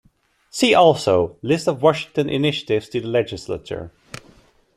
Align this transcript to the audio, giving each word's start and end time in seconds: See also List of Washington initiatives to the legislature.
See 0.49 0.73
also 0.73 1.37
List 1.43 1.67
of 1.67 1.83
Washington 1.83 2.27
initiatives 2.27 2.89
to 2.89 3.01
the 3.01 3.07
legislature. 3.07 3.91